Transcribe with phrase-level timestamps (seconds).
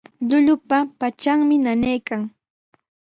[0.27, 2.21] Llullupa patranmi nanaykan.